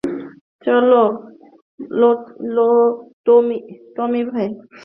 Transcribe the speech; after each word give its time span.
চলো, 0.65 1.01
টমি 3.95 4.21
ভাই। 4.23 4.47